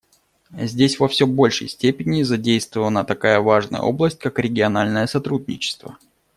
[0.53, 5.99] Здесь во все большей степени задействована такая важная область, как региональное сотрудничество.